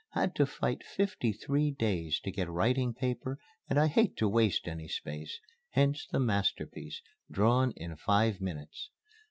Had 0.13 0.33
to 0.37 0.47
fight 0.47 0.83
fifty 0.83 1.31
three 1.31 1.69
days 1.69 2.19
to 2.21 2.31
get 2.31 2.49
writing 2.49 2.91
paper 2.91 3.37
and 3.69 3.77
I 3.79 3.85
hate 3.85 4.17
to 4.17 4.27
waste 4.27 4.67
any 4.67 4.87
space 4.87 5.39
hence 5.69 6.07
the 6.11 6.19
masterpiece 6.19 7.03
drawn 7.29 7.71
in 7.75 7.95
five 7.95 8.41
minutes. 8.41 8.89